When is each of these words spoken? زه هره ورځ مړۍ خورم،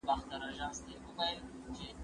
زه 0.07 0.13
هره 0.31 0.47
ورځ 0.55 0.77
مړۍ 0.83 0.95
خورم، 1.01 1.45